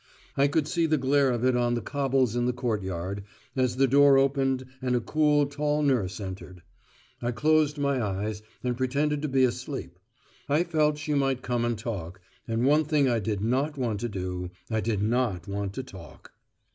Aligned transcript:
I 0.35 0.47
could 0.47 0.67
see 0.67 0.87
the 0.87 0.97
glare 0.97 1.29
of 1.29 1.45
it 1.45 1.55
on 1.55 1.75
the 1.75 1.79
cobbles 1.81 2.35
in 2.35 2.47
the 2.47 2.53
courtyard, 2.53 3.23
as 3.55 3.75
the 3.75 3.85
door 3.85 4.17
opened 4.17 4.65
and 4.81 4.95
a 4.95 4.99
cool, 4.99 5.45
tall 5.45 5.83
nurse 5.83 6.19
entered. 6.19 6.63
I 7.21 7.31
closed 7.31 7.77
my 7.77 8.01
eyes, 8.01 8.41
and 8.63 8.75
pretended 8.75 9.21
to 9.21 9.27
be 9.27 9.43
asleep. 9.43 9.99
I 10.49 10.63
felt 10.63 10.97
she 10.97 11.13
might 11.13 11.43
come 11.43 11.63
and 11.65 11.77
talk, 11.77 12.19
and 12.47 12.65
one 12.65 12.83
thing 12.85 13.07
I 13.07 13.19
did 13.19 13.41
not 13.41 13.77
want 13.77 13.99
to 13.99 14.09
do, 14.09 14.49
I 14.71 14.79
did 14.81 15.03
not 15.03 15.47
want 15.47 15.73
to 15.73 15.83
talk. 15.83 16.31